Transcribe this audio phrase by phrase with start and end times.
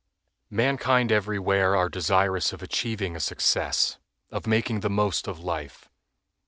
[0.63, 3.99] ]Mankind every where are desirous of achieving a success,
[4.31, 5.89] of making the most of life.